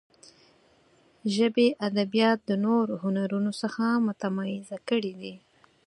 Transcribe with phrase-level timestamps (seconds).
[1.35, 5.35] ژبې ادبیات د نورو هنرونو څخه متمایزه کړي دي.